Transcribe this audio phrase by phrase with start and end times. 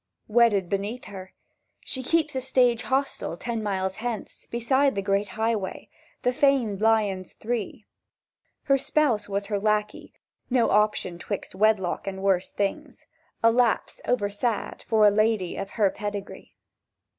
[0.27, 1.31] —"Wedded beneath her—
[1.79, 5.89] She keeps the stage hostel Ten miles hence, beside the great Highway—
[6.23, 7.85] The famed Lions Three.
[8.63, 13.05] "Her spouse was her lackey—no option 'Twixt wedlock and worse things;
[13.43, 16.55] A lapse over sad for a lady Of her pedigree!"